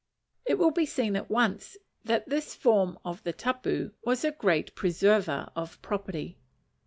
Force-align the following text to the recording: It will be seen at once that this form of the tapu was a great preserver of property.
It 0.45 0.57
will 0.57 0.71
be 0.71 0.87
seen 0.87 1.15
at 1.15 1.29
once 1.29 1.77
that 2.05 2.27
this 2.27 2.55
form 2.55 2.97
of 3.05 3.21
the 3.21 3.31
tapu 3.33 3.91
was 4.03 4.25
a 4.25 4.31
great 4.31 4.73
preserver 4.73 5.51
of 5.55 5.79
property. 5.83 6.39